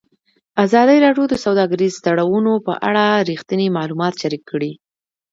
[0.65, 4.71] ازادي راډیو د سوداګریز تړونونه په اړه رښتیني معلومات شریک کړي.